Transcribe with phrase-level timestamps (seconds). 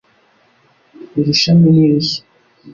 [1.19, 2.21] Iri shami ni rishya,